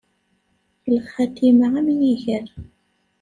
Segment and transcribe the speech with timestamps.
[0.95, 2.45] Lxatima am yiger.